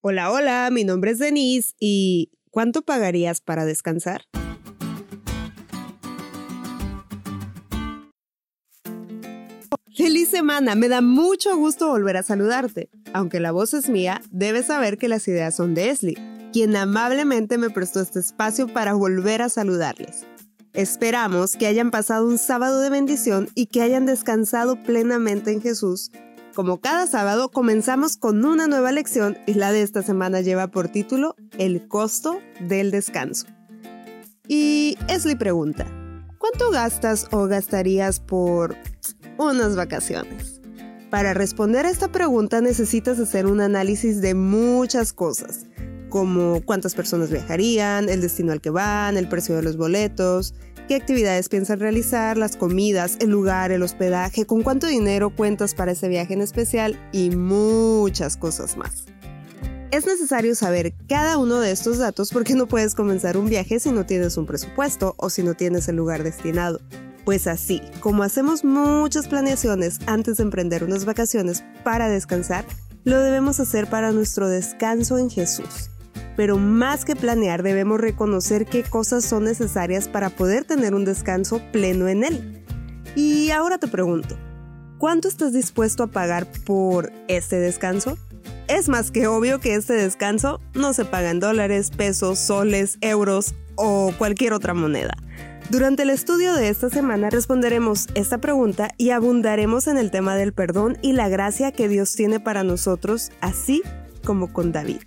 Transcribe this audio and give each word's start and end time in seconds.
Hola, 0.00 0.30
hola, 0.30 0.70
mi 0.70 0.84
nombre 0.84 1.10
es 1.10 1.18
Denise 1.18 1.74
y 1.80 2.30
¿cuánto 2.52 2.82
pagarías 2.82 3.40
para 3.40 3.64
descansar? 3.64 4.26
Feliz 9.92 10.28
semana, 10.28 10.76
me 10.76 10.88
da 10.88 11.00
mucho 11.00 11.56
gusto 11.56 11.88
volver 11.88 12.16
a 12.16 12.22
saludarte. 12.22 12.90
Aunque 13.12 13.40
la 13.40 13.50
voz 13.50 13.74
es 13.74 13.88
mía, 13.88 14.20
debes 14.30 14.66
saber 14.66 14.98
que 14.98 15.08
las 15.08 15.26
ideas 15.26 15.56
son 15.56 15.74
de 15.74 15.90
Esli, 15.90 16.16
quien 16.52 16.76
amablemente 16.76 17.58
me 17.58 17.68
prestó 17.68 18.00
este 18.00 18.20
espacio 18.20 18.68
para 18.68 18.94
volver 18.94 19.42
a 19.42 19.48
saludarles. 19.48 20.24
Esperamos 20.74 21.56
que 21.56 21.66
hayan 21.66 21.90
pasado 21.90 22.28
un 22.28 22.38
sábado 22.38 22.80
de 22.80 22.90
bendición 22.90 23.48
y 23.56 23.66
que 23.66 23.82
hayan 23.82 24.06
descansado 24.06 24.80
plenamente 24.80 25.50
en 25.50 25.60
Jesús 25.60 26.12
como 26.58 26.80
cada 26.80 27.06
sábado, 27.06 27.52
comenzamos 27.52 28.16
con 28.16 28.44
una 28.44 28.66
nueva 28.66 28.90
lección 28.90 29.38
y 29.46 29.54
la 29.54 29.70
de 29.70 29.82
esta 29.82 30.02
semana 30.02 30.40
lleva 30.40 30.66
por 30.66 30.88
título 30.88 31.36
El 31.56 31.86
costo 31.86 32.40
del 32.58 32.90
descanso. 32.90 33.46
Y 34.48 34.98
Esli 35.06 35.36
pregunta, 35.36 35.86
¿cuánto 36.38 36.72
gastas 36.72 37.28
o 37.30 37.46
gastarías 37.46 38.18
por 38.18 38.74
unas 39.36 39.76
vacaciones? 39.76 40.60
Para 41.10 41.32
responder 41.32 41.86
a 41.86 41.90
esta 41.90 42.08
pregunta 42.10 42.60
necesitas 42.60 43.20
hacer 43.20 43.46
un 43.46 43.60
análisis 43.60 44.20
de 44.20 44.34
muchas 44.34 45.12
cosas, 45.12 45.66
como 46.08 46.60
cuántas 46.64 46.94
personas 46.94 47.30
viajarían, 47.30 48.08
el 48.08 48.20
destino 48.20 48.52
al 48.52 48.60
que 48.60 48.70
van, 48.70 49.16
el 49.16 49.28
precio 49.28 49.56
de 49.56 49.62
los 49.62 49.76
boletos, 49.76 50.54
qué 50.88 50.94
actividades 50.94 51.48
piensas 51.48 51.78
realizar, 51.78 52.36
las 52.38 52.56
comidas, 52.56 53.18
el 53.20 53.30
lugar, 53.30 53.70
el 53.72 53.82
hospedaje, 53.82 54.46
con 54.46 54.62
cuánto 54.62 54.86
dinero 54.86 55.30
cuentas 55.30 55.74
para 55.74 55.92
ese 55.92 56.08
viaje 56.08 56.32
en 56.32 56.40
especial 56.40 56.98
y 57.12 57.30
muchas 57.30 58.36
cosas 58.36 58.76
más. 58.76 59.04
Es 59.90 60.06
necesario 60.06 60.54
saber 60.54 60.94
cada 61.08 61.38
uno 61.38 61.60
de 61.60 61.70
estos 61.70 61.98
datos 61.98 62.30
porque 62.30 62.54
no 62.54 62.66
puedes 62.66 62.94
comenzar 62.94 63.36
un 63.36 63.48
viaje 63.48 63.80
si 63.80 63.90
no 63.90 64.04
tienes 64.04 64.36
un 64.36 64.46
presupuesto 64.46 65.14
o 65.18 65.30
si 65.30 65.42
no 65.42 65.54
tienes 65.54 65.88
el 65.88 65.96
lugar 65.96 66.24
destinado. 66.24 66.80
Pues 67.24 67.46
así, 67.46 67.82
como 68.00 68.22
hacemos 68.22 68.64
muchas 68.64 69.28
planeaciones 69.28 69.98
antes 70.06 70.38
de 70.38 70.44
emprender 70.44 70.84
unas 70.84 71.04
vacaciones 71.04 71.64
para 71.84 72.08
descansar, 72.08 72.64
lo 73.04 73.20
debemos 73.20 73.60
hacer 73.60 73.88
para 73.88 74.12
nuestro 74.12 74.48
descanso 74.48 75.18
en 75.18 75.30
Jesús 75.30 75.90
pero 76.38 76.56
más 76.56 77.04
que 77.04 77.16
planear 77.16 77.64
debemos 77.64 78.00
reconocer 78.00 78.64
qué 78.64 78.84
cosas 78.84 79.24
son 79.24 79.42
necesarias 79.42 80.06
para 80.06 80.30
poder 80.30 80.64
tener 80.64 80.94
un 80.94 81.04
descanso 81.04 81.60
pleno 81.72 82.06
en 82.06 82.22
él. 82.22 82.64
Y 83.16 83.50
ahora 83.50 83.78
te 83.78 83.88
pregunto, 83.88 84.38
¿cuánto 84.98 85.26
estás 85.26 85.52
dispuesto 85.52 86.04
a 86.04 86.06
pagar 86.06 86.46
por 86.64 87.12
este 87.26 87.56
descanso? 87.56 88.16
Es 88.68 88.88
más 88.88 89.10
que 89.10 89.26
obvio 89.26 89.58
que 89.58 89.74
este 89.74 89.94
descanso 89.94 90.60
no 90.74 90.92
se 90.92 91.04
paga 91.04 91.30
en 91.30 91.40
dólares, 91.40 91.90
pesos, 91.90 92.38
soles, 92.38 92.98
euros 93.00 93.56
o 93.74 94.12
cualquier 94.16 94.52
otra 94.52 94.74
moneda. 94.74 95.16
Durante 95.70 96.04
el 96.04 96.10
estudio 96.10 96.54
de 96.54 96.68
esta 96.68 96.88
semana 96.88 97.30
responderemos 97.30 98.06
esta 98.14 98.38
pregunta 98.38 98.90
y 98.96 99.10
abundaremos 99.10 99.88
en 99.88 99.98
el 99.98 100.12
tema 100.12 100.36
del 100.36 100.52
perdón 100.52 100.98
y 101.02 101.14
la 101.14 101.28
gracia 101.28 101.72
que 101.72 101.88
Dios 101.88 102.12
tiene 102.12 102.38
para 102.38 102.62
nosotros, 102.62 103.32
así 103.40 103.82
como 104.22 104.52
con 104.52 104.70
David. 104.70 105.00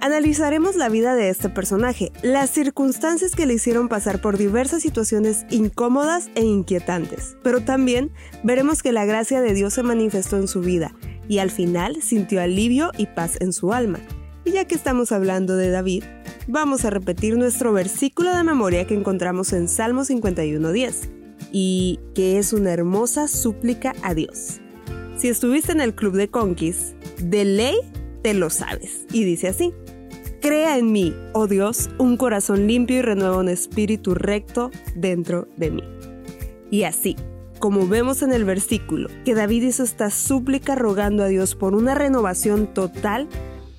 Analizaremos 0.00 0.76
la 0.76 0.88
vida 0.88 1.14
de 1.14 1.30
este 1.30 1.48
personaje, 1.48 2.12
las 2.22 2.50
circunstancias 2.50 3.34
que 3.34 3.46
le 3.46 3.54
hicieron 3.54 3.88
pasar 3.88 4.20
por 4.20 4.36
diversas 4.36 4.82
situaciones 4.82 5.46
incómodas 5.50 6.28
e 6.34 6.44
inquietantes, 6.44 7.36
pero 7.42 7.62
también 7.62 8.12
veremos 8.44 8.82
que 8.82 8.92
la 8.92 9.04
gracia 9.04 9.40
de 9.40 9.54
Dios 9.54 9.74
se 9.74 9.82
manifestó 9.82 10.36
en 10.36 10.48
su 10.48 10.60
vida 10.60 10.94
y 11.28 11.38
al 11.38 11.50
final 11.50 12.02
sintió 12.02 12.42
alivio 12.42 12.92
y 12.98 13.06
paz 13.06 13.36
en 13.40 13.52
su 13.52 13.72
alma. 13.72 13.98
Y 14.44 14.52
ya 14.52 14.66
que 14.66 14.74
estamos 14.74 15.12
hablando 15.12 15.56
de 15.56 15.70
David, 15.70 16.04
vamos 16.46 16.84
a 16.84 16.90
repetir 16.90 17.36
nuestro 17.36 17.72
versículo 17.72 18.34
de 18.36 18.44
memoria 18.44 18.86
que 18.86 18.94
encontramos 18.94 19.52
en 19.52 19.68
Salmo 19.68 20.02
51.10 20.02 21.10
y 21.52 21.98
que 22.14 22.38
es 22.38 22.52
una 22.52 22.72
hermosa 22.72 23.28
súplica 23.28 23.94
a 24.02 24.14
Dios. 24.14 24.60
Si 25.16 25.28
estuviste 25.28 25.72
en 25.72 25.80
el 25.80 25.94
club 25.94 26.14
de 26.14 26.28
Conquist, 26.28 26.94
de 27.18 27.44
ley 27.44 27.76
te 28.22 28.34
lo 28.34 28.50
sabes. 28.50 29.06
Y 29.12 29.24
dice 29.24 29.48
así. 29.48 29.72
Crea 30.40 30.78
en 30.78 30.92
mí, 30.92 31.14
oh 31.32 31.46
Dios, 31.46 31.88
un 31.98 32.16
corazón 32.16 32.66
limpio 32.66 32.98
y 32.98 33.02
renueva 33.02 33.38
un 33.38 33.48
espíritu 33.48 34.14
recto 34.14 34.70
dentro 34.94 35.48
de 35.56 35.70
mí. 35.70 35.82
Y 36.70 36.82
así, 36.82 37.16
como 37.58 37.88
vemos 37.88 38.22
en 38.22 38.32
el 38.32 38.44
versículo, 38.44 39.08
que 39.24 39.34
David 39.34 39.62
hizo 39.62 39.82
esta 39.82 40.10
súplica 40.10 40.74
rogando 40.74 41.24
a 41.24 41.28
Dios 41.28 41.54
por 41.54 41.74
una 41.74 41.94
renovación 41.94 42.66
total, 42.72 43.28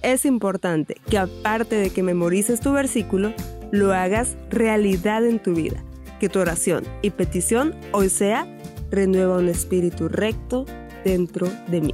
es 0.02 0.26
importante 0.26 0.98
que 1.10 1.18
aparte 1.18 1.76
de 1.76 1.90
que 1.92 2.04
memorices 2.04 2.60
tu 2.60 2.74
versículo, 2.74 3.34
lo 3.72 3.94
hagas 3.94 4.36
realidad 4.50 5.26
en 5.26 5.40
tu 5.40 5.54
vida. 5.54 5.84
Que 6.20 6.30
tu 6.30 6.40
oración 6.40 6.84
y 7.04 7.12
petición 7.12 7.76
hoy 7.92 8.10
sea, 8.10 8.48
renueva 8.90 9.38
un 9.38 9.50
espíritu 9.50 10.08
recto 10.08 10.66
dentro 11.04 11.48
de 11.68 11.82
mí. 11.82 11.94